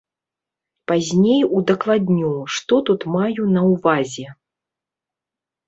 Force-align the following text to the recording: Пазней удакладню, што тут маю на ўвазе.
Пазней 0.91 1.41
удакладню, 1.57 2.33
што 2.57 2.81
тут 2.91 3.07
маю 3.19 3.47
на 3.55 3.61
ўвазе. 3.71 4.27